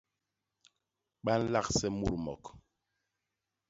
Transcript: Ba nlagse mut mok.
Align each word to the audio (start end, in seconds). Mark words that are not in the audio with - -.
Ba 1.23 1.33
nlagse 1.41 1.87
mut 1.97 2.15
mok. 2.25 2.43